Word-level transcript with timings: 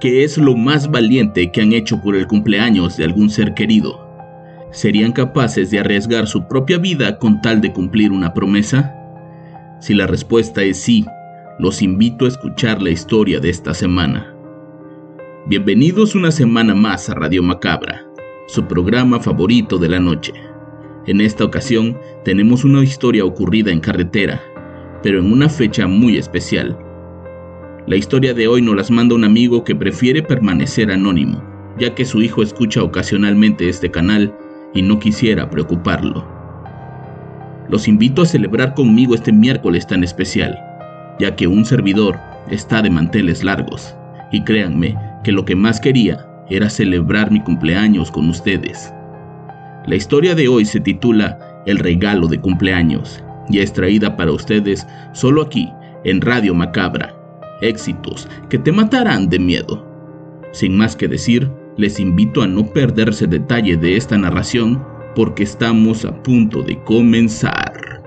¿Qué 0.00 0.24
es 0.24 0.38
lo 0.38 0.56
más 0.56 0.90
valiente 0.90 1.52
que 1.52 1.62
han 1.62 1.72
hecho 1.72 2.00
por 2.02 2.16
el 2.16 2.26
cumpleaños 2.26 2.96
de 2.96 3.04
algún 3.04 3.30
ser 3.30 3.54
querido? 3.54 4.04
¿Serían 4.72 5.12
capaces 5.12 5.70
de 5.70 5.78
arriesgar 5.78 6.26
su 6.26 6.48
propia 6.48 6.78
vida 6.78 7.18
con 7.18 7.40
tal 7.40 7.60
de 7.60 7.72
cumplir 7.72 8.10
una 8.10 8.34
promesa? 8.34 8.92
Si 9.80 9.94
la 9.94 10.08
respuesta 10.08 10.62
es 10.62 10.78
sí, 10.78 11.06
los 11.60 11.80
invito 11.80 12.24
a 12.24 12.28
escuchar 12.28 12.82
la 12.82 12.90
historia 12.90 13.38
de 13.38 13.50
esta 13.50 13.72
semana. 13.72 14.34
Bienvenidos 15.46 16.16
una 16.16 16.32
semana 16.32 16.74
más 16.74 17.08
a 17.08 17.14
Radio 17.14 17.42
Macabra, 17.44 18.04
su 18.48 18.64
programa 18.64 19.20
favorito 19.20 19.78
de 19.78 19.88
la 19.88 20.00
noche. 20.00 20.32
En 21.06 21.20
esta 21.20 21.44
ocasión 21.44 21.96
tenemos 22.24 22.64
una 22.64 22.82
historia 22.82 23.24
ocurrida 23.24 23.70
en 23.70 23.80
carretera, 23.80 24.42
pero 25.04 25.20
en 25.20 25.32
una 25.32 25.48
fecha 25.48 25.86
muy 25.86 26.16
especial, 26.18 26.76
la 27.86 27.96
historia 27.96 28.32
de 28.32 28.48
hoy 28.48 28.62
nos 28.62 28.76
las 28.76 28.90
manda 28.90 29.14
un 29.14 29.24
amigo 29.24 29.62
que 29.62 29.74
prefiere 29.74 30.22
permanecer 30.22 30.90
anónimo, 30.90 31.42
ya 31.78 31.94
que 31.94 32.06
su 32.06 32.22
hijo 32.22 32.42
escucha 32.42 32.82
ocasionalmente 32.82 33.68
este 33.68 33.90
canal 33.90 34.34
y 34.72 34.80
no 34.80 34.98
quisiera 34.98 35.50
preocuparlo. 35.50 36.26
Los 37.68 37.86
invito 37.86 38.22
a 38.22 38.26
celebrar 38.26 38.72
conmigo 38.72 39.14
este 39.14 39.32
miércoles 39.32 39.86
tan 39.86 40.02
especial, 40.02 40.58
ya 41.18 41.36
que 41.36 41.46
un 41.46 41.66
servidor 41.66 42.18
está 42.48 42.80
de 42.80 42.88
manteles 42.88 43.44
largos, 43.44 43.94
y 44.32 44.42
créanme 44.44 44.96
que 45.22 45.32
lo 45.32 45.44
que 45.44 45.54
más 45.54 45.78
quería 45.78 46.26
era 46.48 46.70
celebrar 46.70 47.30
mi 47.30 47.42
cumpleaños 47.42 48.10
con 48.10 48.30
ustedes. 48.30 48.94
La 49.86 49.96
historia 49.96 50.34
de 50.34 50.48
hoy 50.48 50.64
se 50.64 50.80
titula 50.80 51.38
El 51.66 51.78
regalo 51.78 52.28
de 52.28 52.40
cumpleaños 52.40 53.22
y 53.50 53.58
es 53.58 53.74
traída 53.74 54.16
para 54.16 54.32
ustedes 54.32 54.86
solo 55.12 55.42
aquí 55.42 55.70
en 56.04 56.22
Radio 56.22 56.54
Macabra 56.54 57.23
éxitos 57.60 58.28
que 58.48 58.58
te 58.58 58.72
matarán 58.72 59.28
de 59.28 59.38
miedo. 59.38 59.84
Sin 60.52 60.76
más 60.76 60.96
que 60.96 61.08
decir, 61.08 61.50
les 61.76 61.98
invito 61.98 62.42
a 62.42 62.46
no 62.46 62.72
perderse 62.72 63.26
detalle 63.26 63.76
de 63.76 63.96
esta 63.96 64.16
narración 64.16 64.84
porque 65.16 65.42
estamos 65.42 66.04
a 66.04 66.22
punto 66.22 66.62
de 66.62 66.82
comenzar. 66.84 68.02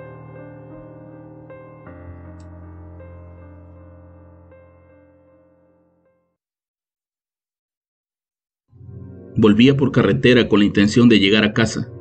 Volvía 9.35 9.77
por 9.77 9.91
carretera 9.91 10.47
con 10.47 10.59
la 10.59 10.65
intención 10.65 11.09
de 11.09 11.19
llegar 11.19 11.43
a 11.43 11.53
casa. 11.53 11.91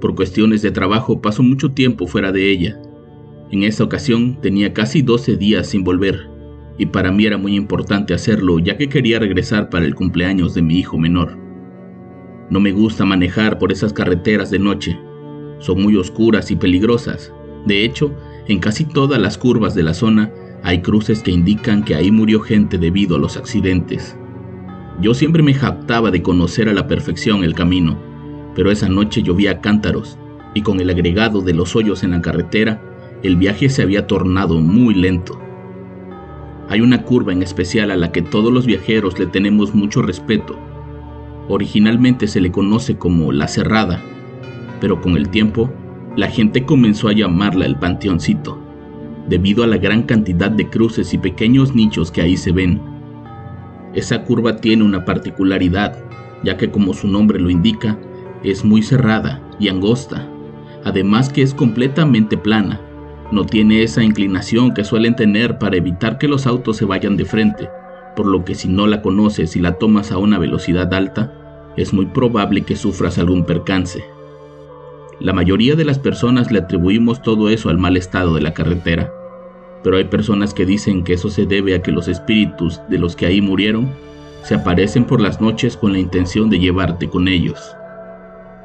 Por 0.00 0.14
cuestiones 0.14 0.62
de 0.62 0.70
trabajo 0.70 1.20
paso 1.20 1.42
mucho 1.42 1.72
tiempo 1.72 2.06
fuera 2.06 2.32
de 2.32 2.50
ella. 2.50 2.80
En 3.50 3.64
esta 3.64 3.84
ocasión 3.84 4.40
tenía 4.40 4.72
casi 4.72 5.02
12 5.02 5.36
días 5.36 5.66
sin 5.66 5.84
volver 5.84 6.39
y 6.80 6.86
para 6.86 7.12
mí 7.12 7.26
era 7.26 7.36
muy 7.36 7.56
importante 7.56 8.14
hacerlo 8.14 8.58
ya 8.58 8.78
que 8.78 8.88
quería 8.88 9.18
regresar 9.18 9.68
para 9.68 9.84
el 9.84 9.94
cumpleaños 9.94 10.54
de 10.54 10.62
mi 10.62 10.78
hijo 10.78 10.96
menor. 10.96 11.36
No 12.48 12.58
me 12.58 12.72
gusta 12.72 13.04
manejar 13.04 13.58
por 13.58 13.70
esas 13.70 13.92
carreteras 13.92 14.50
de 14.50 14.60
noche, 14.60 14.98
son 15.58 15.82
muy 15.82 15.94
oscuras 15.96 16.50
y 16.50 16.56
peligrosas. 16.56 17.34
De 17.66 17.84
hecho, 17.84 18.16
en 18.48 18.60
casi 18.60 18.86
todas 18.86 19.20
las 19.20 19.36
curvas 19.36 19.74
de 19.74 19.82
la 19.82 19.92
zona 19.92 20.32
hay 20.62 20.80
cruces 20.80 21.22
que 21.22 21.30
indican 21.30 21.84
que 21.84 21.96
ahí 21.96 22.10
murió 22.10 22.40
gente 22.40 22.78
debido 22.78 23.16
a 23.16 23.18
los 23.18 23.36
accidentes. 23.36 24.16
Yo 25.02 25.12
siempre 25.12 25.42
me 25.42 25.52
jactaba 25.52 26.10
de 26.10 26.22
conocer 26.22 26.66
a 26.70 26.72
la 26.72 26.86
perfección 26.86 27.44
el 27.44 27.54
camino, 27.54 27.98
pero 28.54 28.70
esa 28.70 28.88
noche 28.88 29.22
llovía 29.22 29.60
cántaros 29.60 30.16
y 30.54 30.62
con 30.62 30.80
el 30.80 30.88
agregado 30.88 31.42
de 31.42 31.52
los 31.52 31.76
hoyos 31.76 32.04
en 32.04 32.12
la 32.12 32.22
carretera, 32.22 32.80
el 33.22 33.36
viaje 33.36 33.68
se 33.68 33.82
había 33.82 34.06
tornado 34.06 34.56
muy 34.62 34.94
lento. 34.94 35.49
Hay 36.70 36.80
una 36.80 37.02
curva 37.02 37.32
en 37.32 37.42
especial 37.42 37.90
a 37.90 37.96
la 37.96 38.12
que 38.12 38.22
todos 38.22 38.52
los 38.52 38.64
viajeros 38.64 39.18
le 39.18 39.26
tenemos 39.26 39.74
mucho 39.74 40.02
respeto. 40.02 40.56
Originalmente 41.48 42.28
se 42.28 42.40
le 42.40 42.52
conoce 42.52 42.96
como 42.96 43.32
la 43.32 43.48
cerrada, 43.48 44.00
pero 44.80 45.00
con 45.00 45.16
el 45.16 45.30
tiempo 45.30 45.68
la 46.14 46.28
gente 46.28 46.64
comenzó 46.64 47.08
a 47.08 47.12
llamarla 47.12 47.66
el 47.66 47.74
panteoncito, 47.74 48.56
debido 49.28 49.64
a 49.64 49.66
la 49.66 49.78
gran 49.78 50.04
cantidad 50.04 50.48
de 50.48 50.68
cruces 50.70 51.12
y 51.12 51.18
pequeños 51.18 51.74
nichos 51.74 52.12
que 52.12 52.22
ahí 52.22 52.36
se 52.36 52.52
ven. 52.52 52.80
Esa 53.92 54.22
curva 54.22 54.58
tiene 54.58 54.84
una 54.84 55.04
particularidad, 55.04 55.98
ya 56.44 56.56
que 56.56 56.70
como 56.70 56.94
su 56.94 57.08
nombre 57.08 57.40
lo 57.40 57.50
indica, 57.50 57.98
es 58.44 58.64
muy 58.64 58.82
cerrada 58.84 59.42
y 59.58 59.70
angosta, 59.70 60.28
además 60.84 61.30
que 61.30 61.42
es 61.42 61.52
completamente 61.52 62.36
plana, 62.36 62.80
no 63.32 63.46
tiene 63.46 63.82
esa 63.82 64.02
inclinación 64.02 64.74
que 64.74 64.84
suelen 64.84 65.14
tener 65.14 65.58
para 65.58 65.76
evitar 65.76 66.18
que 66.18 66.28
los 66.28 66.46
autos 66.46 66.76
se 66.76 66.84
vayan 66.84 67.16
de 67.16 67.24
frente, 67.24 67.68
por 68.16 68.26
lo 68.26 68.44
que 68.44 68.54
si 68.54 68.68
no 68.68 68.86
la 68.86 69.02
conoces 69.02 69.54
y 69.54 69.60
la 69.60 69.74
tomas 69.74 70.10
a 70.10 70.18
una 70.18 70.38
velocidad 70.38 70.92
alta, 70.92 71.72
es 71.76 71.92
muy 71.92 72.06
probable 72.06 72.62
que 72.62 72.74
sufras 72.74 73.18
algún 73.18 73.44
percance. 73.44 74.04
La 75.20 75.32
mayoría 75.32 75.76
de 75.76 75.84
las 75.84 75.98
personas 75.98 76.50
le 76.50 76.58
atribuimos 76.58 77.22
todo 77.22 77.50
eso 77.50 77.68
al 77.68 77.78
mal 77.78 77.96
estado 77.96 78.34
de 78.34 78.40
la 78.40 78.52
carretera, 78.52 79.12
pero 79.84 79.96
hay 79.96 80.04
personas 80.04 80.52
que 80.52 80.66
dicen 80.66 81.04
que 81.04 81.12
eso 81.12 81.30
se 81.30 81.46
debe 81.46 81.74
a 81.74 81.82
que 81.82 81.92
los 81.92 82.08
espíritus 82.08 82.80
de 82.88 82.98
los 82.98 83.14
que 83.14 83.26
ahí 83.26 83.40
murieron 83.40 83.90
se 84.42 84.54
aparecen 84.54 85.04
por 85.04 85.20
las 85.20 85.40
noches 85.40 85.76
con 85.76 85.92
la 85.92 85.98
intención 85.98 86.50
de 86.50 86.58
llevarte 86.58 87.08
con 87.08 87.28
ellos. 87.28 87.76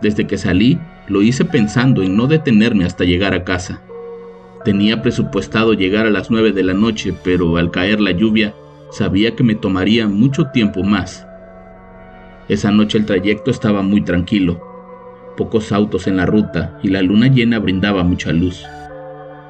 Desde 0.01 0.25
que 0.25 0.37
salí, 0.37 0.79
lo 1.07 1.21
hice 1.21 1.45
pensando 1.45 2.01
en 2.01 2.17
no 2.17 2.27
detenerme 2.27 2.85
hasta 2.85 3.03
llegar 3.03 3.33
a 3.33 3.43
casa 3.43 3.81
Tenía 4.65 5.03
presupuestado 5.03 5.73
llegar 5.73 6.07
a 6.07 6.09
las 6.09 6.31
9 6.31 6.51
de 6.51 6.63
la 6.63 6.73
noche, 6.73 7.13
pero 7.23 7.57
al 7.57 7.69
caer 7.69 8.01
la 8.01 8.09
lluvia 8.09 8.55
sabía 8.89 9.35
que 9.35 9.43
me 9.43 9.53
tomaría 9.53 10.07
mucho 10.07 10.47
tiempo 10.47 10.81
más. 10.81 11.27
Esa 12.49 12.71
noche 12.71 12.97
el 12.97 13.05
trayecto 13.05 13.51
estaba 13.51 13.83
muy 13.83 14.01
tranquilo, 14.01 14.59
pocos 15.37 15.71
autos 15.71 16.07
en 16.07 16.17
la 16.17 16.25
ruta 16.25 16.79
y 16.81 16.89
la 16.89 17.03
luna 17.03 17.27
llena 17.27 17.59
brindaba 17.59 18.03
mucha 18.03 18.33
luz. 18.33 18.65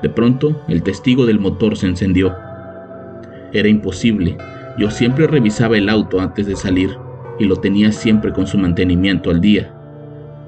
De 0.01 0.09
pronto, 0.09 0.61
el 0.67 0.83
testigo 0.83 1.25
del 1.25 1.39
motor 1.39 1.77
se 1.77 1.87
encendió. 1.87 2.35
Era 3.53 3.69
imposible, 3.69 4.37
yo 4.77 4.91
siempre 4.91 5.27
revisaba 5.27 5.77
el 5.77 5.87
auto 5.87 6.19
antes 6.19 6.45
de 6.45 6.57
salir 6.57 6.97
y 7.39 7.45
lo 7.45 7.55
tenía 7.55 7.93
siempre 7.93 8.33
con 8.33 8.47
su 8.47 8.57
mantenimiento 8.57 9.29
al 9.29 9.39
día. 9.39 9.73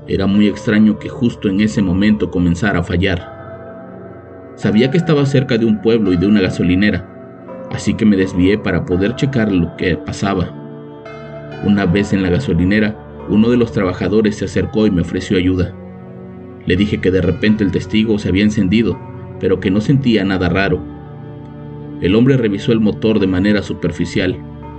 Era 0.09 0.27
muy 0.27 0.45
extraño 0.45 0.99
que 0.99 1.07
justo 1.07 1.47
en 1.47 1.61
ese 1.61 1.81
momento 1.81 2.29
comenzara 2.31 2.79
a 2.79 2.83
fallar. 2.83 3.36
Sabía 4.57 4.89
que 4.89 4.97
estaba 4.97 5.23
cerca 5.27 5.59
de 5.59 5.67
un 5.67 5.83
pueblo 5.83 6.11
y 6.11 6.17
de 6.17 6.25
una 6.25 6.41
gasolinera, 6.41 7.07
así 7.71 7.93
que 7.93 8.05
me 8.05 8.17
desvié 8.17 8.57
para 8.57 8.85
poder 8.85 9.15
checar 9.15 9.51
lo 9.51 9.77
que 9.77 9.95
pasaba. 9.97 10.51
Una 11.63 11.85
vez 11.85 12.11
en 12.11 12.23
la 12.23 12.31
gasolinera, 12.31 12.97
uno 13.29 13.51
de 13.51 13.57
los 13.57 13.71
trabajadores 13.71 14.37
se 14.37 14.45
acercó 14.45 14.87
y 14.87 14.91
me 14.91 15.01
ofreció 15.01 15.37
ayuda. 15.37 15.75
Le 16.65 16.75
dije 16.75 16.99
que 16.99 17.11
de 17.11 17.21
repente 17.21 17.63
el 17.63 17.71
testigo 17.71 18.17
se 18.17 18.29
había 18.29 18.43
encendido, 18.43 18.99
pero 19.39 19.59
que 19.59 19.69
no 19.69 19.79
sentía 19.79 20.25
nada 20.25 20.49
raro. 20.49 20.81
El 22.01 22.15
hombre 22.15 22.35
revisó 22.35 22.71
el 22.71 22.79
motor 22.79 23.19
de 23.19 23.27
manera 23.27 23.61
superficial 23.61 24.35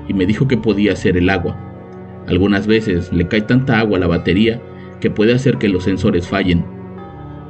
y 0.08 0.12
me 0.12 0.26
dijo 0.26 0.48
que 0.48 0.56
podía 0.56 0.96
ser 0.96 1.16
el 1.16 1.30
agua. 1.30 1.56
Algunas 2.26 2.66
veces 2.66 3.12
le 3.12 3.28
cae 3.28 3.42
tanta 3.42 3.78
agua 3.78 3.98
a 3.98 4.00
la 4.00 4.08
batería 4.08 4.60
que 5.00 5.08
puede 5.08 5.34
hacer 5.34 5.56
que 5.58 5.68
los 5.68 5.84
sensores 5.84 6.26
fallen, 6.26 6.64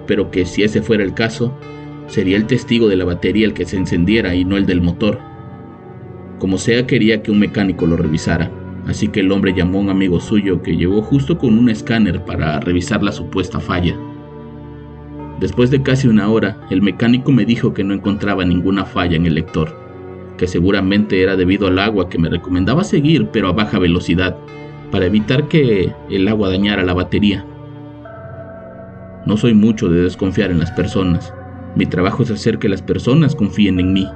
pero 0.06 0.30
que 0.30 0.44
si 0.44 0.62
ese 0.62 0.82
fuera 0.82 1.02
el 1.02 1.14
caso, 1.14 1.58
Sería 2.08 2.38
el 2.38 2.46
testigo 2.46 2.88
de 2.88 2.96
la 2.96 3.04
batería 3.04 3.46
el 3.46 3.52
que 3.52 3.66
se 3.66 3.76
encendiera 3.76 4.34
y 4.34 4.44
no 4.44 4.56
el 4.56 4.64
del 4.64 4.80
motor. 4.80 5.18
Como 6.38 6.56
sea, 6.56 6.86
quería 6.86 7.22
que 7.22 7.30
un 7.30 7.38
mecánico 7.38 7.86
lo 7.86 7.96
revisara, 7.96 8.50
así 8.86 9.08
que 9.08 9.20
el 9.20 9.30
hombre 9.30 9.52
llamó 9.52 9.78
a 9.78 9.82
un 9.82 9.90
amigo 9.90 10.18
suyo 10.18 10.62
que 10.62 10.76
llegó 10.76 11.02
justo 11.02 11.36
con 11.36 11.58
un 11.58 11.68
escáner 11.68 12.24
para 12.24 12.60
revisar 12.60 13.02
la 13.02 13.12
supuesta 13.12 13.60
falla. 13.60 13.94
Después 15.38 15.70
de 15.70 15.82
casi 15.82 16.08
una 16.08 16.30
hora, 16.30 16.56
el 16.70 16.80
mecánico 16.80 17.30
me 17.30 17.44
dijo 17.44 17.74
que 17.74 17.84
no 17.84 17.92
encontraba 17.92 18.44
ninguna 18.44 18.86
falla 18.86 19.16
en 19.16 19.26
el 19.26 19.34
lector, 19.34 19.76
que 20.38 20.46
seguramente 20.46 21.22
era 21.22 21.36
debido 21.36 21.66
al 21.66 21.78
agua 21.78 22.08
que 22.08 22.18
me 22.18 22.30
recomendaba 22.30 22.84
seguir 22.84 23.28
pero 23.32 23.48
a 23.48 23.52
baja 23.52 23.78
velocidad, 23.78 24.36
para 24.90 25.06
evitar 25.06 25.46
que 25.48 25.92
el 26.08 26.26
agua 26.26 26.48
dañara 26.48 26.82
la 26.84 26.94
batería. 26.94 27.44
No 29.26 29.36
soy 29.36 29.52
mucho 29.52 29.90
de 29.90 30.02
desconfiar 30.04 30.50
en 30.50 30.60
las 30.60 30.70
personas. 30.70 31.34
Mi 31.76 31.86
trabajo 31.86 32.22
es 32.22 32.30
hacer 32.30 32.58
que 32.58 32.68
las 32.68 32.82
personas 32.82 33.34
confíen 33.34 33.80
en 33.80 33.92
mí. 33.92 34.08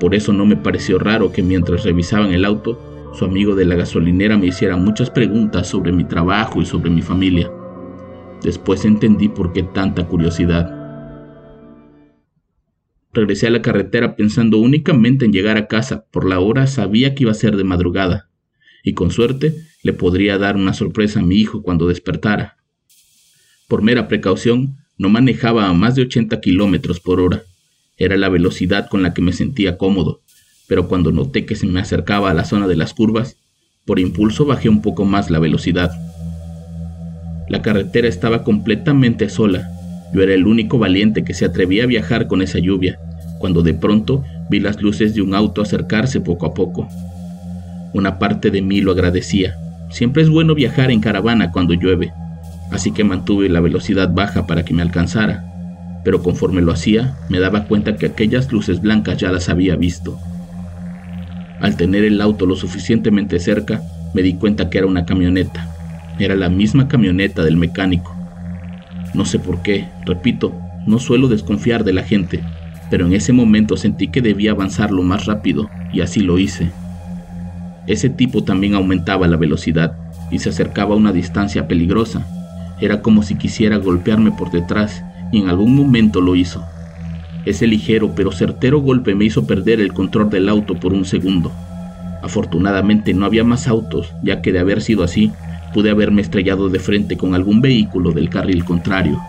Por 0.00 0.14
eso 0.14 0.32
no 0.32 0.46
me 0.46 0.56
pareció 0.56 0.98
raro 0.98 1.32
que 1.32 1.42
mientras 1.42 1.84
revisaban 1.84 2.32
el 2.32 2.44
auto, 2.44 3.10
su 3.14 3.24
amigo 3.24 3.54
de 3.54 3.64
la 3.64 3.74
gasolinera 3.74 4.36
me 4.38 4.46
hiciera 4.46 4.76
muchas 4.76 5.10
preguntas 5.10 5.66
sobre 5.66 5.92
mi 5.92 6.04
trabajo 6.04 6.60
y 6.60 6.66
sobre 6.66 6.90
mi 6.90 7.02
familia. 7.02 7.50
Después 8.42 8.84
entendí 8.84 9.28
por 9.28 9.52
qué 9.52 9.62
tanta 9.62 10.06
curiosidad. 10.06 10.74
Regresé 13.12 13.48
a 13.48 13.50
la 13.50 13.62
carretera 13.62 14.14
pensando 14.14 14.58
únicamente 14.58 15.24
en 15.24 15.32
llegar 15.32 15.56
a 15.56 15.66
casa. 15.66 16.04
Por 16.10 16.28
la 16.28 16.38
hora 16.38 16.66
sabía 16.66 17.14
que 17.14 17.24
iba 17.24 17.32
a 17.32 17.34
ser 17.34 17.56
de 17.56 17.64
madrugada. 17.64 18.30
Y 18.84 18.94
con 18.94 19.10
suerte 19.10 19.56
le 19.82 19.92
podría 19.92 20.38
dar 20.38 20.54
una 20.56 20.74
sorpresa 20.74 21.20
a 21.20 21.22
mi 21.22 21.36
hijo 21.36 21.62
cuando 21.62 21.88
despertara. 21.88 22.58
Por 23.66 23.82
mera 23.82 24.06
precaución, 24.06 24.76
no 24.98 25.08
manejaba 25.08 25.68
a 25.68 25.72
más 25.72 25.94
de 25.94 26.02
80 26.02 26.40
kilómetros 26.40 27.00
por 27.00 27.20
hora. 27.20 27.42
Era 27.96 28.16
la 28.16 28.28
velocidad 28.28 28.88
con 28.88 29.02
la 29.02 29.14
que 29.14 29.22
me 29.22 29.32
sentía 29.32 29.78
cómodo, 29.78 30.20
pero 30.66 30.88
cuando 30.88 31.12
noté 31.12 31.46
que 31.46 31.54
se 31.54 31.66
me 31.66 31.80
acercaba 31.80 32.30
a 32.30 32.34
la 32.34 32.44
zona 32.44 32.66
de 32.66 32.76
las 32.76 32.94
curvas, 32.94 33.36
por 33.84 33.98
impulso 33.98 34.44
bajé 34.44 34.68
un 34.68 34.82
poco 34.82 35.04
más 35.04 35.30
la 35.30 35.38
velocidad. 35.38 35.90
La 37.48 37.62
carretera 37.62 38.08
estaba 38.08 38.44
completamente 38.44 39.28
sola. 39.30 39.70
Yo 40.12 40.22
era 40.22 40.34
el 40.34 40.46
único 40.46 40.78
valiente 40.78 41.24
que 41.24 41.32
se 41.32 41.44
atrevía 41.44 41.84
a 41.84 41.86
viajar 41.86 42.26
con 42.26 42.42
esa 42.42 42.58
lluvia, 42.58 42.98
cuando 43.38 43.62
de 43.62 43.74
pronto 43.74 44.24
vi 44.50 44.60
las 44.60 44.82
luces 44.82 45.14
de 45.14 45.22
un 45.22 45.34
auto 45.34 45.62
acercarse 45.62 46.20
poco 46.20 46.46
a 46.46 46.54
poco. 46.54 46.88
Una 47.94 48.18
parte 48.18 48.50
de 48.50 48.62
mí 48.62 48.80
lo 48.80 48.92
agradecía. 48.92 49.56
Siempre 49.90 50.22
es 50.22 50.28
bueno 50.28 50.54
viajar 50.54 50.90
en 50.90 51.00
caravana 51.00 51.50
cuando 51.50 51.72
llueve, 51.74 52.12
así 52.70 52.92
que 52.92 53.04
mantuve 53.04 53.48
la 53.48 53.60
velocidad 53.60 54.12
baja 54.12 54.46
para 54.46 54.64
que 54.64 54.74
me 54.74 54.82
alcanzara 54.82 55.48
pero 56.08 56.22
conforme 56.22 56.62
lo 56.62 56.72
hacía 56.72 57.16
me 57.28 57.38
daba 57.38 57.64
cuenta 57.64 57.96
que 57.96 58.06
aquellas 58.06 58.50
luces 58.50 58.80
blancas 58.80 59.18
ya 59.18 59.30
las 59.30 59.50
había 59.50 59.76
visto. 59.76 60.18
Al 61.60 61.76
tener 61.76 62.02
el 62.04 62.20
auto 62.22 62.46
lo 62.46 62.56
suficientemente 62.56 63.38
cerca, 63.40 63.82
me 64.14 64.22
di 64.22 64.32
cuenta 64.32 64.70
que 64.70 64.78
era 64.78 64.86
una 64.86 65.04
camioneta. 65.04 65.68
Era 66.18 66.34
la 66.34 66.48
misma 66.48 66.88
camioneta 66.88 67.44
del 67.44 67.58
mecánico. 67.58 68.16
No 69.12 69.26
sé 69.26 69.38
por 69.38 69.60
qué, 69.60 69.88
repito, 70.06 70.58
no 70.86 70.98
suelo 70.98 71.28
desconfiar 71.28 71.84
de 71.84 71.92
la 71.92 72.04
gente, 72.04 72.40
pero 72.90 73.06
en 73.06 73.12
ese 73.12 73.34
momento 73.34 73.76
sentí 73.76 74.08
que 74.08 74.22
debía 74.22 74.52
avanzar 74.52 74.90
lo 74.92 75.02
más 75.02 75.26
rápido 75.26 75.68
y 75.92 76.00
así 76.00 76.20
lo 76.20 76.38
hice. 76.38 76.70
Ese 77.86 78.08
tipo 78.08 78.44
también 78.44 78.74
aumentaba 78.74 79.28
la 79.28 79.36
velocidad 79.36 79.94
y 80.30 80.38
se 80.38 80.48
acercaba 80.48 80.94
a 80.94 80.98
una 80.98 81.12
distancia 81.12 81.68
peligrosa. 81.68 82.26
Era 82.80 83.02
como 83.02 83.22
si 83.22 83.34
quisiera 83.34 83.76
golpearme 83.76 84.30
por 84.30 84.50
detrás 84.50 85.02
y 85.32 85.40
en 85.40 85.48
algún 85.48 85.74
momento 85.74 86.20
lo 86.20 86.36
hizo. 86.36 86.64
Ese 87.44 87.66
ligero 87.66 88.12
pero 88.14 88.32
certero 88.32 88.80
golpe 88.80 89.14
me 89.14 89.24
hizo 89.24 89.46
perder 89.46 89.80
el 89.80 89.92
control 89.92 90.30
del 90.30 90.48
auto 90.48 90.74
por 90.74 90.92
un 90.92 91.04
segundo. 91.04 91.50
Afortunadamente 92.22 93.14
no 93.14 93.24
había 93.24 93.44
más 93.44 93.68
autos, 93.68 94.12
ya 94.22 94.42
que 94.42 94.52
de 94.52 94.58
haber 94.58 94.82
sido 94.82 95.02
así, 95.04 95.32
pude 95.72 95.90
haberme 95.90 96.22
estrellado 96.22 96.68
de 96.68 96.78
frente 96.78 97.16
con 97.16 97.34
algún 97.34 97.60
vehículo 97.60 98.12
del 98.12 98.28
carril 98.28 98.64
contrario. 98.64 99.20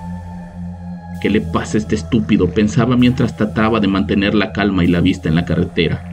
¿Qué 1.21 1.29
le 1.29 1.41
pasa 1.41 1.77
a 1.77 1.79
este 1.79 1.95
estúpido? 1.95 2.49
pensaba 2.49 2.95
mientras 2.95 3.35
trataba 3.35 3.79
de 3.79 3.87
mantener 3.87 4.33
la 4.35 4.51
calma 4.51 4.83
y 4.83 4.87
la 4.87 5.01
vista 5.01 5.29
en 5.29 5.35
la 5.35 5.45
carretera. 5.45 6.09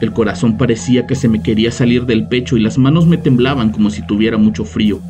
El 0.00 0.12
corazón 0.12 0.56
parecía 0.56 1.06
que 1.06 1.14
se 1.14 1.28
me 1.28 1.42
quería 1.42 1.70
salir 1.70 2.06
del 2.06 2.26
pecho 2.26 2.56
y 2.56 2.60
las 2.60 2.78
manos 2.78 3.06
me 3.06 3.18
temblaban 3.18 3.70
como 3.70 3.90
si 3.90 4.02
tuviera 4.02 4.36
mucho 4.36 4.64
frío. 4.64 5.00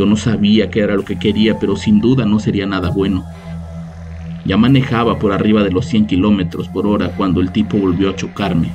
Yo 0.00 0.06
no 0.06 0.16
sabía 0.16 0.70
qué 0.70 0.80
era 0.80 0.94
lo 0.94 1.04
que 1.04 1.18
quería, 1.18 1.58
pero 1.58 1.76
sin 1.76 2.00
duda 2.00 2.24
no 2.24 2.38
sería 2.38 2.64
nada 2.64 2.88
bueno. 2.88 3.26
Ya 4.46 4.56
manejaba 4.56 5.18
por 5.18 5.30
arriba 5.30 5.62
de 5.62 5.70
los 5.70 5.84
100 5.84 6.06
kilómetros 6.06 6.68
por 6.68 6.86
hora 6.86 7.10
cuando 7.18 7.42
el 7.42 7.52
tipo 7.52 7.76
volvió 7.76 8.08
a 8.08 8.16
chocarme. 8.16 8.70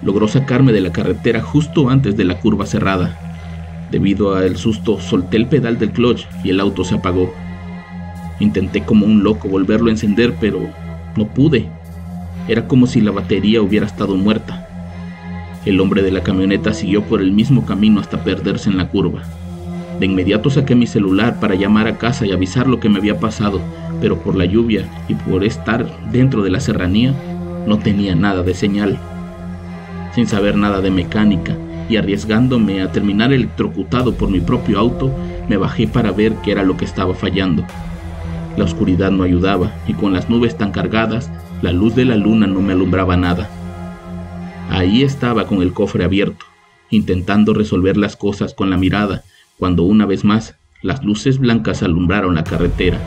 Logró 0.00 0.28
sacarme 0.28 0.72
de 0.72 0.80
la 0.80 0.92
carretera 0.92 1.42
justo 1.42 1.90
antes 1.90 2.16
de 2.16 2.24
la 2.24 2.38
curva 2.38 2.64
cerrada. 2.64 3.18
Debido 3.90 4.34
al 4.34 4.56
susto, 4.56 4.98
solté 4.98 5.36
el 5.36 5.46
pedal 5.46 5.78
del 5.78 5.90
clutch 5.90 6.26
y 6.42 6.48
el 6.48 6.60
auto 6.60 6.84
se 6.84 6.94
apagó. 6.94 7.34
Intenté 8.40 8.82
como 8.82 9.04
un 9.04 9.22
loco 9.22 9.50
volverlo 9.50 9.88
a 9.88 9.92
encender, 9.92 10.36
pero 10.40 10.70
no 11.16 11.26
pude. 11.26 11.68
Era 12.48 12.66
como 12.66 12.86
si 12.86 13.02
la 13.02 13.10
batería 13.10 13.60
hubiera 13.60 13.84
estado 13.84 14.16
muerta. 14.16 14.66
El 15.66 15.80
hombre 15.82 16.00
de 16.00 16.12
la 16.12 16.22
camioneta 16.22 16.72
siguió 16.72 17.02
por 17.02 17.20
el 17.20 17.32
mismo 17.32 17.66
camino 17.66 18.00
hasta 18.00 18.24
perderse 18.24 18.70
en 18.70 18.78
la 18.78 18.88
curva. 18.88 19.22
De 19.98 20.06
inmediato 20.06 20.50
saqué 20.50 20.74
mi 20.74 20.86
celular 20.86 21.40
para 21.40 21.54
llamar 21.54 21.88
a 21.88 21.96
casa 21.96 22.26
y 22.26 22.32
avisar 22.32 22.66
lo 22.66 22.80
que 22.80 22.88
me 22.88 22.98
había 22.98 23.18
pasado, 23.18 23.60
pero 24.00 24.18
por 24.18 24.36
la 24.36 24.44
lluvia 24.44 24.84
y 25.08 25.14
por 25.14 25.42
estar 25.42 25.86
dentro 26.10 26.42
de 26.42 26.50
la 26.50 26.60
serranía, 26.60 27.14
no 27.66 27.78
tenía 27.78 28.14
nada 28.14 28.42
de 28.42 28.54
señal. 28.54 28.98
Sin 30.14 30.26
saber 30.26 30.56
nada 30.56 30.80
de 30.82 30.90
mecánica 30.90 31.56
y 31.88 31.96
arriesgándome 31.96 32.82
a 32.82 32.92
terminar 32.92 33.32
electrocutado 33.32 34.14
por 34.14 34.30
mi 34.30 34.40
propio 34.40 34.78
auto, 34.78 35.10
me 35.48 35.56
bajé 35.56 35.86
para 35.86 36.12
ver 36.12 36.34
qué 36.42 36.52
era 36.52 36.62
lo 36.62 36.76
que 36.76 36.84
estaba 36.84 37.14
fallando. 37.14 37.64
La 38.56 38.64
oscuridad 38.64 39.10
no 39.10 39.22
ayudaba 39.22 39.72
y 39.86 39.94
con 39.94 40.12
las 40.12 40.28
nubes 40.28 40.56
tan 40.58 40.72
cargadas, 40.72 41.30
la 41.62 41.72
luz 41.72 41.94
de 41.94 42.04
la 42.04 42.16
luna 42.16 42.46
no 42.46 42.60
me 42.60 42.72
alumbraba 42.72 43.16
nada. 43.16 43.48
Ahí 44.70 45.02
estaba 45.02 45.46
con 45.46 45.62
el 45.62 45.72
cofre 45.72 46.04
abierto, 46.04 46.44
intentando 46.90 47.54
resolver 47.54 47.96
las 47.96 48.16
cosas 48.16 48.52
con 48.52 48.68
la 48.68 48.76
mirada, 48.76 49.24
cuando 49.58 49.82
una 49.84 50.06
vez 50.06 50.24
más 50.24 50.56
las 50.82 51.04
luces 51.04 51.38
blancas 51.38 51.82
alumbraron 51.82 52.34
la 52.34 52.44
carretera. 52.44 52.98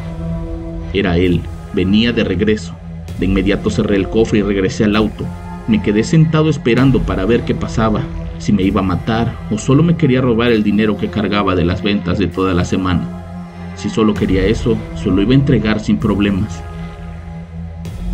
Era 0.93 1.17
él, 1.17 1.41
venía 1.73 2.11
de 2.11 2.23
regreso. 2.23 2.75
De 3.19 3.25
inmediato 3.25 3.69
cerré 3.69 3.95
el 3.95 4.09
cofre 4.09 4.39
y 4.39 4.41
regresé 4.41 4.85
al 4.85 4.95
auto. 4.95 5.25
Me 5.67 5.81
quedé 5.81 6.03
sentado 6.03 6.49
esperando 6.49 7.01
para 7.01 7.25
ver 7.25 7.45
qué 7.45 7.53
pasaba, 7.53 8.01
si 8.39 8.53
me 8.53 8.63
iba 8.63 8.79
a 8.81 8.83
matar 8.83 9.35
o 9.51 9.57
solo 9.57 9.83
me 9.83 9.97
quería 9.97 10.21
robar 10.21 10.51
el 10.51 10.63
dinero 10.63 10.97
que 10.97 11.09
cargaba 11.09 11.55
de 11.55 11.65
las 11.65 11.83
ventas 11.83 12.17
de 12.17 12.27
toda 12.27 12.53
la 12.53 12.65
semana. 12.65 13.73
Si 13.75 13.89
solo 13.89 14.13
quería 14.13 14.45
eso, 14.45 14.77
se 14.95 15.09
lo 15.09 15.21
iba 15.21 15.31
a 15.31 15.35
entregar 15.35 15.79
sin 15.79 15.97
problemas. 15.97 16.63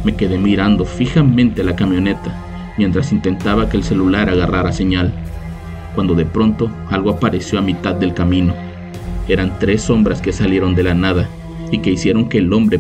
Me 0.04 0.16
quedé 0.16 0.38
mirando 0.38 0.86
fijamente 0.86 1.64
la 1.64 1.76
camioneta 1.76 2.42
mientras 2.78 3.12
intentaba 3.12 3.70
que 3.70 3.78
el 3.78 3.84
celular 3.84 4.30
agarrara 4.30 4.72
señal 4.72 5.14
cuando 5.96 6.14
de 6.14 6.26
pronto 6.26 6.70
algo 6.90 7.12
apareció 7.12 7.58
a 7.58 7.62
mitad 7.62 7.96
del 7.96 8.14
camino. 8.14 8.54
Eran 9.28 9.58
tres 9.58 9.84
sombras 9.84 10.22
que 10.22 10.32
salieron 10.32 10.76
de 10.76 10.84
la 10.84 10.94
nada 10.94 11.28
y 11.72 11.80
que 11.80 11.92
hicieron 11.92 12.30
que 12.30 12.38
el 12.38 12.54
hombre 12.54 12.80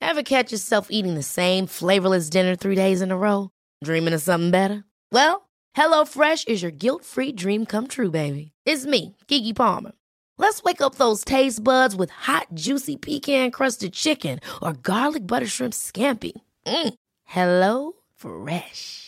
Ever 0.00 0.22
catch 0.22 0.52
yourself 0.52 0.88
eating 0.90 1.14
the 1.14 1.22
same 1.22 1.66
flavorless 1.66 2.30
dinner 2.30 2.56
three 2.56 2.74
days 2.74 3.02
in 3.02 3.10
a 3.10 3.16
row? 3.16 3.50
Dreaming 3.84 4.14
of 4.14 4.22
something 4.22 4.50
better? 4.50 4.84
Well, 5.12 5.48
HelloFresh 5.76 6.48
is 6.48 6.62
your 6.62 6.72
guilt-free 6.72 7.32
dream 7.32 7.66
come 7.66 7.86
true, 7.86 8.10
baby. 8.10 8.52
It's 8.64 8.86
me, 8.86 9.16
Kiki 9.28 9.52
Palmer. 9.52 9.92
Let's 10.38 10.62
wake 10.62 10.80
up 10.80 10.96
those 10.96 11.24
taste 11.24 11.62
buds 11.62 11.94
with 11.94 12.10
hot, 12.10 12.46
juicy 12.54 12.96
pecan-crusted 12.96 13.92
chicken 13.92 14.40
or 14.62 14.72
garlic 14.72 15.26
butter 15.26 15.46
shrimp 15.46 15.74
scampi. 15.74 16.32
Mm. 16.66 16.94
Hello 17.24 17.92
Fresh. 18.16 19.07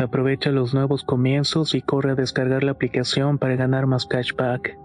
Aprovecha 0.00 0.50
los 0.50 0.72
nuevos 0.72 1.04
comienzos 1.04 1.74
y 1.74 1.82
corre 1.82 2.12
a 2.12 2.14
descargar 2.14 2.64
la 2.64 2.70
aplicación 2.70 3.36
para 3.36 3.56
ganar 3.56 3.86
más 3.86 4.06
cashback. 4.06 4.78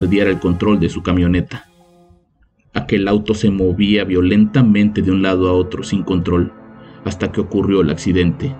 El 0.00 0.38
control 0.38 0.78
de 0.80 0.90
su 0.90 1.02
camioneta. 1.02 1.64
Aquel 2.74 3.08
auto 3.08 3.32
se 3.32 3.50
movía 3.50 4.04
violentamente 4.04 5.00
de 5.00 5.10
un 5.10 5.22
lado 5.22 5.48
a 5.48 5.52
otro 5.52 5.82
sin 5.82 6.02
control 6.02 6.52
hasta 7.06 7.32
que 7.32 7.40
ocurrió 7.40 7.80
el 7.80 7.90
accidente. 7.90 8.54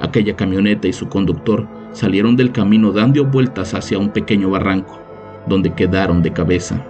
Aquella 0.00 0.36
camioneta 0.36 0.86
y 0.86 0.92
su 0.92 1.08
conductor 1.08 1.66
salieron 1.90 2.36
del 2.36 2.52
camino 2.52 2.92
dando 2.92 3.24
vueltas 3.24 3.74
hacia 3.74 3.98
un 3.98 4.10
pequeño 4.10 4.50
barranco, 4.50 5.00
donde 5.48 5.74
quedaron 5.74 6.22
de 6.22 6.32
cabeza. 6.32 6.86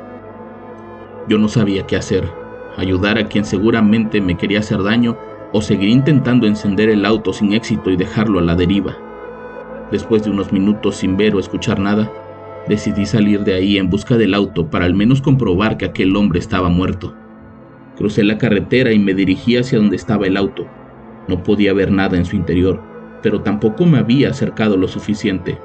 Yo 1.29 1.39
no 1.39 1.49
sabía 1.49 1.87
qué 1.87 1.97
hacer, 1.97 2.29
ayudar 2.77 3.19
a 3.19 3.27
quien 3.27 3.45
seguramente 3.45 4.21
me 4.21 4.37
quería 4.37 4.59
hacer 4.59 4.83
daño 4.83 5.17
o 5.53 5.63
seguir 5.63 5.89
intentando 5.91 6.47
encender 6.47 6.89
el 6.89 7.05
auto 7.05 7.33
sin 7.33 7.53
éxito 7.53 7.91
y 7.91 7.97
dejarlo 7.97 8.39
a 8.39 8.43
la 8.43 8.57
deriva. 8.57 8.97
Después 9.91 10.25
de 10.25 10.31
unos 10.31 10.53
minutos 10.53 10.97
sin 10.97 11.17
ver 11.17 11.35
o 11.35 11.39
escuchar 11.39 11.79
nada, 11.79 12.11
decidí 12.67 13.07
salir 13.07 13.41
de 13.45 13.55
ahí 13.55 13.79
en 13.79 13.91
busca 13.91 14.17
del 14.17 14.35
auto 14.35 14.69
para 14.69 14.85
al 14.85 14.95
menos 14.95 15.21
comprobar 15.21 15.77
que 15.77 15.85
aquel 15.85 16.17
hombre 16.17 16.39
estaba 16.39 16.69
muerto. 16.69 17.15
Crucé 17.97 18.25
la 18.25 18.39
carretera 18.39 18.93
y 18.93 18.99
me 18.99 19.15
dirigí 19.15 19.57
hacia 19.57 19.79
donde 19.79 19.97
estaba 19.97 20.27
el 20.27 20.37
auto. 20.37 20.67
No 21.29 21.43
podía 21.43 21.73
ver 21.73 21.93
nada 21.93 22.17
en 22.17 22.25
su 22.25 22.37
interior, 22.37 22.83
pero 23.23 23.43
tampoco 23.43 23.85
me 23.85 23.99
había 23.99 24.31
acercado 24.31 24.77
lo 24.77 24.89
suficiente. 24.89 25.59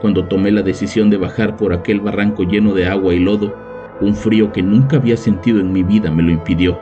Cuando 0.00 0.24
tomé 0.24 0.50
la 0.50 0.62
decisión 0.62 1.10
de 1.10 1.18
bajar 1.18 1.56
por 1.56 1.72
aquel 1.74 2.00
barranco 2.00 2.42
lleno 2.44 2.72
de 2.72 2.86
agua 2.86 3.14
y 3.14 3.20
lodo, 3.20 3.54
un 4.00 4.14
frío 4.14 4.52
que 4.52 4.62
nunca 4.62 4.96
había 4.96 5.16
sentido 5.16 5.60
en 5.60 5.72
mi 5.72 5.82
vida 5.82 6.10
me 6.10 6.22
lo 6.22 6.30
impidió. 6.30 6.80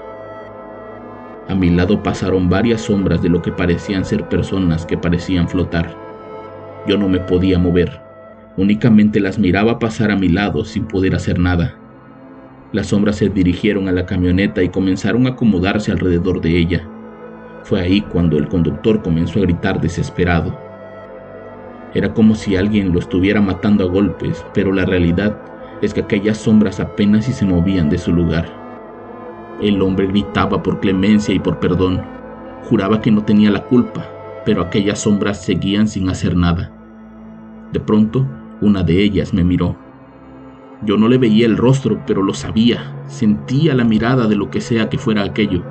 A 1.49 1.55
mi 1.55 1.71
lado 1.71 2.03
pasaron 2.03 2.49
varias 2.49 2.83
sombras 2.83 3.23
de 3.23 3.29
lo 3.29 3.43
que 3.43 3.51
parecían 3.51 4.05
ser 4.05 4.29
personas 4.29 4.85
que 4.87 4.99
parecían 4.99 5.49
flotar. 5.49 5.95
Yo 6.87 6.97
no 6.97 7.09
me 7.09 7.21
podía 7.21 7.59
mover, 7.59 8.01
únicamente 8.57 9.19
las 9.19 9.39
miraba 9.39 9.79
pasar 9.79 10.11
a 10.11 10.17
mi 10.17 10.29
lado 10.29 10.65
sin 10.65 10.85
poder 10.85 11.15
hacer 11.15 11.39
nada. 11.39 11.75
Las 12.71 12.89
sombras 12.89 13.17
se 13.17 13.31
dirigieron 13.31 13.89
a 13.89 13.93
la 13.93 14.05
camioneta 14.05 14.63
y 14.63 14.69
comenzaron 14.69 15.27
a 15.27 15.31
acomodarse 15.31 15.91
alrededor 15.91 16.41
de 16.43 16.57
ella. 16.57 16.87
Fue 17.63 17.81
ahí 17.81 18.03
cuando 18.03 18.39
el 18.39 18.49
conductor 18.49 19.03
comenzó 19.03 19.39
a 19.39 19.43
gritar 19.43 19.81
desesperado. 19.81 20.57
Era 21.95 22.13
como 22.13 22.35
si 22.35 22.57
alguien 22.57 22.93
lo 22.93 22.99
estuviera 22.99 23.41
matando 23.41 23.85
a 23.85 23.89
golpes, 23.89 24.45
pero 24.53 24.73
la 24.73 24.85
realidad 24.85 25.39
es 25.83 25.95
que 25.95 26.01
aquellas 26.01 26.39
sombras 26.39 26.81
apenas 26.81 27.25
si 27.25 27.33
se 27.33 27.47
movían 27.47 27.89
de 27.89 27.99
su 27.99 28.13
lugar. 28.13 28.47
El 29.61 29.83
hombre 29.83 30.07
gritaba 30.07 30.63
por 30.63 30.81
clemencia 30.81 31.35
y 31.35 31.39
por 31.39 31.59
perdón. 31.59 32.01
Juraba 32.69 33.01
que 33.01 33.11
no 33.11 33.25
tenía 33.25 33.51
la 33.51 33.65
culpa, 33.65 34.07
pero 34.45 34.63
aquellas 34.63 35.01
sombras 35.01 35.43
seguían 35.43 35.89
sin 35.89 36.09
hacer 36.09 36.37
nada. 36.37 36.71
De 37.73 37.81
pronto, 37.81 38.27
una 38.61 38.83
de 38.83 39.03
ellas 39.03 39.35
me 39.35 39.45
miró. 39.45 39.77
Yo 40.83 40.97
no 40.97 41.09
le 41.09 41.19
veía 41.19 41.47
el 41.47 41.57
rostro, 41.57 42.01
pero 42.07 42.23
lo 42.23 42.35
sabía, 42.35 42.95
sentía 43.07 43.75
la 43.75 43.85
mirada 43.85 44.29
de 44.29 44.37
lo 44.37 44.49
que 44.51 44.61
sea 44.61 44.89
que 44.89 44.99
fuera 44.99 45.25
aquello. 45.25 45.65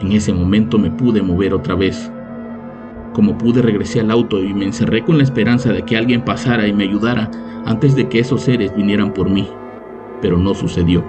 En 0.00 0.12
ese 0.12 0.32
momento 0.32 0.78
me 0.78 0.90
pude 0.90 1.22
mover 1.22 1.54
otra 1.54 1.74
vez. 1.74 2.12
Como 3.16 3.38
pude 3.38 3.62
regresé 3.62 4.00
al 4.00 4.10
auto 4.10 4.44
y 4.44 4.52
me 4.52 4.66
encerré 4.66 5.02
con 5.02 5.16
la 5.16 5.24
esperanza 5.24 5.72
de 5.72 5.80
que 5.86 5.96
alguien 5.96 6.20
pasara 6.22 6.66
y 6.66 6.74
me 6.74 6.84
ayudara 6.84 7.30
antes 7.64 7.96
de 7.96 8.10
que 8.10 8.18
esos 8.18 8.42
seres 8.42 8.76
vinieran 8.76 9.14
por 9.14 9.30
mí, 9.30 9.48
pero 10.20 10.36
no 10.36 10.54
sucedió. 10.54 11.02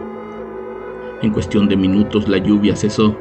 En 1.22 1.34
cuestión 1.34 1.68
de 1.68 1.76
minutos 1.76 2.30
la 2.30 2.38
lluvia 2.38 2.78
cesó, 2.78 3.14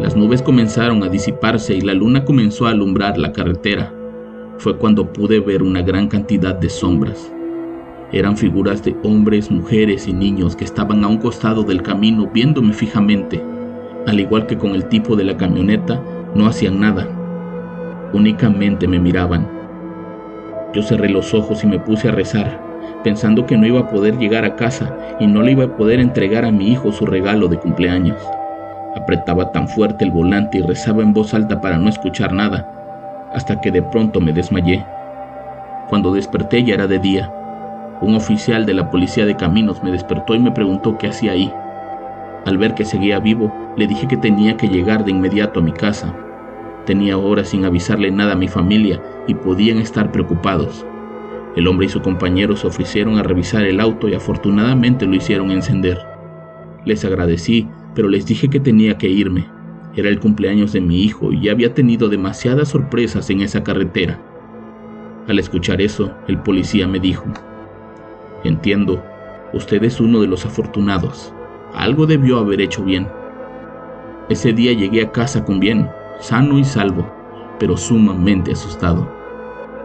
las 0.00 0.16
nubes 0.16 0.42
comenzaron 0.42 1.04
a 1.04 1.08
disiparse 1.08 1.76
y 1.76 1.80
la 1.80 1.94
luna 1.94 2.24
comenzó 2.24 2.66
a 2.66 2.70
alumbrar 2.70 3.18
la 3.18 3.30
carretera. 3.30 3.94
Fue 4.56 4.76
cuando 4.76 5.12
pude 5.12 5.38
ver 5.38 5.62
una 5.62 5.82
gran 5.82 6.08
cantidad 6.08 6.56
de 6.56 6.70
sombras. 6.70 7.32
Eran 8.10 8.36
figuras 8.36 8.82
de 8.82 8.96
hombres, 9.04 9.48
mujeres 9.48 10.08
y 10.08 10.12
niños 10.12 10.56
que 10.56 10.64
estaban 10.64 11.04
a 11.04 11.06
un 11.06 11.18
costado 11.18 11.62
del 11.62 11.82
camino 11.82 12.28
viéndome 12.34 12.72
fijamente. 12.72 13.40
Al 14.08 14.18
igual 14.18 14.48
que 14.48 14.58
con 14.58 14.72
el 14.74 14.88
tipo 14.88 15.14
de 15.14 15.22
la 15.22 15.36
camioneta, 15.36 16.02
no 16.34 16.48
hacían 16.48 16.80
nada. 16.80 17.17
Únicamente 18.12 18.88
me 18.88 18.98
miraban. 18.98 19.46
Yo 20.72 20.82
cerré 20.82 21.10
los 21.10 21.34
ojos 21.34 21.62
y 21.62 21.66
me 21.66 21.78
puse 21.78 22.08
a 22.08 22.12
rezar, 22.12 22.58
pensando 23.04 23.44
que 23.44 23.58
no 23.58 23.66
iba 23.66 23.80
a 23.80 23.88
poder 23.88 24.16
llegar 24.16 24.46
a 24.46 24.56
casa 24.56 24.96
y 25.20 25.26
no 25.26 25.42
le 25.42 25.52
iba 25.52 25.64
a 25.64 25.76
poder 25.76 26.00
entregar 26.00 26.46
a 26.46 26.50
mi 26.50 26.72
hijo 26.72 26.90
su 26.90 27.04
regalo 27.04 27.48
de 27.48 27.58
cumpleaños. 27.58 28.16
Apretaba 28.96 29.52
tan 29.52 29.68
fuerte 29.68 30.06
el 30.06 30.10
volante 30.10 30.56
y 30.56 30.62
rezaba 30.62 31.02
en 31.02 31.12
voz 31.12 31.34
alta 31.34 31.60
para 31.60 31.76
no 31.76 31.90
escuchar 31.90 32.32
nada, 32.32 33.28
hasta 33.34 33.60
que 33.60 33.70
de 33.70 33.82
pronto 33.82 34.20
me 34.20 34.32
desmayé. 34.32 34.86
Cuando 35.90 36.14
desperté 36.14 36.64
ya 36.64 36.74
era 36.74 36.86
de 36.86 36.98
día. 36.98 37.30
Un 38.00 38.14
oficial 38.14 38.64
de 38.64 38.72
la 38.72 38.90
policía 38.90 39.26
de 39.26 39.36
caminos 39.36 39.82
me 39.82 39.90
despertó 39.90 40.34
y 40.34 40.38
me 40.38 40.52
preguntó 40.52 40.96
qué 40.96 41.08
hacía 41.08 41.32
ahí. 41.32 41.52
Al 42.46 42.56
ver 42.56 42.74
que 42.74 42.86
seguía 42.86 43.18
vivo, 43.18 43.52
le 43.76 43.86
dije 43.86 44.08
que 44.08 44.16
tenía 44.16 44.56
que 44.56 44.68
llegar 44.68 45.04
de 45.04 45.10
inmediato 45.10 45.60
a 45.60 45.62
mi 45.62 45.72
casa, 45.72 46.14
Tenía 46.88 47.18
horas 47.18 47.50
sin 47.50 47.66
avisarle 47.66 48.10
nada 48.10 48.32
a 48.32 48.36
mi 48.36 48.48
familia 48.48 49.02
y 49.26 49.34
podían 49.34 49.76
estar 49.76 50.10
preocupados. 50.10 50.86
El 51.54 51.68
hombre 51.68 51.84
y 51.84 51.90
su 51.90 52.00
compañero 52.00 52.56
se 52.56 52.66
ofrecieron 52.66 53.18
a 53.18 53.22
revisar 53.22 53.64
el 53.64 53.78
auto 53.78 54.08
y 54.08 54.14
afortunadamente 54.14 55.04
lo 55.04 55.14
hicieron 55.14 55.50
encender. 55.50 55.98
Les 56.86 57.04
agradecí, 57.04 57.68
pero 57.94 58.08
les 58.08 58.24
dije 58.24 58.48
que 58.48 58.58
tenía 58.58 58.96
que 58.96 59.06
irme. 59.06 59.46
Era 59.96 60.08
el 60.08 60.18
cumpleaños 60.18 60.72
de 60.72 60.80
mi 60.80 61.02
hijo 61.02 61.30
y 61.30 61.50
había 61.50 61.74
tenido 61.74 62.08
demasiadas 62.08 62.68
sorpresas 62.68 63.28
en 63.28 63.42
esa 63.42 63.62
carretera. 63.62 64.18
Al 65.28 65.38
escuchar 65.38 65.82
eso, 65.82 66.10
el 66.26 66.38
policía 66.38 66.88
me 66.88 67.00
dijo, 67.00 67.26
Entiendo, 68.44 69.04
usted 69.52 69.84
es 69.84 70.00
uno 70.00 70.22
de 70.22 70.26
los 70.26 70.46
afortunados. 70.46 71.34
Algo 71.74 72.06
debió 72.06 72.38
haber 72.38 72.62
hecho 72.62 72.82
bien. 72.82 73.06
Ese 74.30 74.54
día 74.54 74.72
llegué 74.72 75.02
a 75.02 75.12
casa 75.12 75.44
con 75.44 75.60
bien, 75.60 75.90
sano 76.20 76.58
y 76.58 76.64
salvo, 76.64 77.06
pero 77.58 77.76
sumamente 77.76 78.52
asustado. 78.52 79.08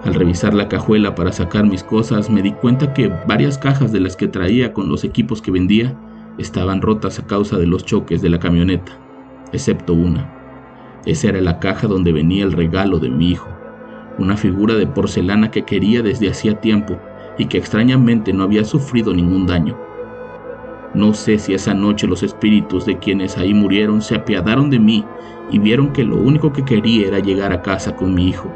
Al 0.04 0.14
revisar 0.16 0.54
la 0.54 0.68
cajuela 0.68 1.16
para 1.16 1.32
sacar 1.32 1.66
mis 1.66 1.84
cosas, 1.84 2.30
me 2.30 2.42
di 2.42 2.52
cuenta 2.52 2.94
que 2.94 3.08
varias 3.26 3.58
cajas 3.58 3.92
de 3.92 4.02
las 4.02 4.18
que 4.18 4.28
traía 4.28 4.74
con 4.74 4.90
los 4.90 5.04
equipos 5.04 5.42
que 5.42 5.52
vendía 5.52 5.96
estaban 6.38 6.82
rotas 6.82 7.20
a 7.20 7.26
causa 7.26 7.58
de 7.58 7.68
los 7.68 7.86
choques 7.86 8.22
de 8.22 8.30
la 8.30 8.40
camioneta, 8.40 8.92
excepto 9.54 9.94
una. 9.94 10.30
Esa 11.06 11.30
era 11.30 11.42
la 11.42 11.60
caja 11.60 11.88
donde 11.88 12.12
venía 12.12 12.44
el 12.44 12.52
regalo 12.52 13.00
de 13.00 13.10
mi 13.10 13.30
hijo, 13.32 13.48
una 14.18 14.36
figura 14.36 14.76
de 14.76 14.88
porcelana 14.88 15.52
que 15.52 15.64
quería 15.64 16.02
desde 16.02 16.30
hacía 16.30 16.60
tiempo 16.60 16.98
y 17.38 17.46
que 17.46 17.58
extrañamente 17.58 18.34
no 18.34 18.44
había 18.44 18.66
sufrido 18.66 19.14
ningún 19.14 19.48
daño. 19.48 19.78
No 20.94 21.14
sé 21.14 21.40
si 21.40 21.54
esa 21.54 21.74
noche 21.74 22.08
los 22.08 22.22
espíritus 22.22 22.86
de 22.86 23.00
quienes 23.00 23.38
ahí 23.38 23.54
murieron 23.54 24.02
se 24.02 24.16
apiadaron 24.16 24.70
de 24.70 24.80
mí 24.80 25.04
y 25.52 25.60
vieron 25.60 25.94
que 25.94 26.04
lo 26.04 26.18
único 26.18 26.52
que 26.54 26.66
quería 26.66 27.08
era 27.08 27.20
llegar 27.20 27.54
a 27.54 27.62
casa 27.62 27.96
con 27.96 28.14
mi 28.14 28.30
hijo, 28.30 28.52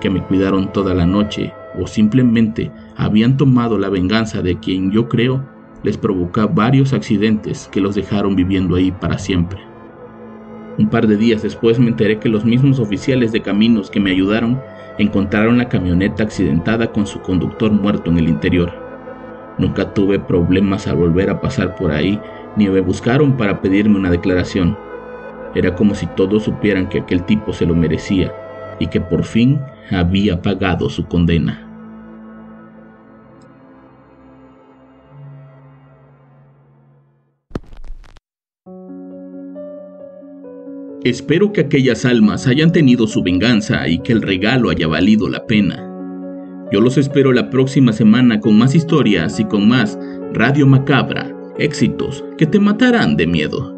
que 0.00 0.10
me 0.10 0.22
cuidaron 0.22 0.72
toda 0.72 0.94
la 0.94 1.06
noche 1.06 1.52
o 1.78 1.86
simplemente 1.86 2.70
habían 2.96 3.36
tomado 3.36 3.78
la 3.78 3.88
venganza 3.88 4.42
de 4.42 4.58
quien 4.58 4.90
yo 4.90 5.08
creo 5.08 5.44
les 5.82 5.96
provoca 5.96 6.46
varios 6.46 6.92
accidentes 6.92 7.68
que 7.70 7.80
los 7.80 7.94
dejaron 7.94 8.34
viviendo 8.34 8.76
ahí 8.76 8.90
para 8.90 9.18
siempre. 9.18 9.60
Un 10.78 10.88
par 10.88 11.06
de 11.06 11.16
días 11.16 11.42
después 11.42 11.78
me 11.78 11.88
enteré 11.88 12.18
que 12.18 12.28
los 12.28 12.44
mismos 12.44 12.78
oficiales 12.78 13.32
de 13.32 13.42
caminos 13.42 13.90
que 13.90 14.00
me 14.00 14.10
ayudaron 14.12 14.60
encontraron 14.98 15.58
la 15.58 15.68
camioneta 15.68 16.22
accidentada 16.22 16.92
con 16.92 17.06
su 17.06 17.20
conductor 17.20 17.70
muerto 17.70 18.10
en 18.10 18.18
el 18.18 18.28
interior. 18.28 18.72
Nunca 19.58 19.92
tuve 19.92 20.20
problemas 20.20 20.86
al 20.86 20.96
volver 20.96 21.30
a 21.30 21.40
pasar 21.40 21.74
por 21.74 21.90
ahí, 21.90 22.20
ni 22.56 22.68
me 22.68 22.80
buscaron 22.80 23.36
para 23.36 23.60
pedirme 23.60 23.98
una 23.98 24.10
declaración. 24.10 24.76
Era 25.54 25.74
como 25.74 25.94
si 25.94 26.06
todos 26.06 26.44
supieran 26.44 26.88
que 26.88 27.00
aquel 27.00 27.24
tipo 27.24 27.52
se 27.52 27.66
lo 27.66 27.74
merecía 27.74 28.32
y 28.78 28.86
que 28.88 29.00
por 29.00 29.24
fin 29.24 29.60
había 29.90 30.40
pagado 30.42 30.88
su 30.90 31.06
condena. 31.06 31.64
Espero 41.04 41.52
que 41.52 41.62
aquellas 41.62 42.04
almas 42.04 42.46
hayan 42.46 42.72
tenido 42.72 43.06
su 43.06 43.22
venganza 43.22 43.88
y 43.88 44.00
que 44.00 44.12
el 44.12 44.20
regalo 44.20 44.68
haya 44.68 44.88
valido 44.88 45.28
la 45.28 45.46
pena. 45.46 45.84
Yo 46.70 46.82
los 46.82 46.98
espero 46.98 47.32
la 47.32 47.48
próxima 47.48 47.92
semana 47.94 48.40
con 48.40 48.58
más 48.58 48.74
historias 48.74 49.40
y 49.40 49.44
con 49.44 49.68
más 49.68 49.98
Radio 50.34 50.66
Macabra, 50.66 51.34
éxitos 51.56 52.24
que 52.36 52.46
te 52.46 52.60
matarán 52.60 53.16
de 53.16 53.26
miedo. 53.26 53.77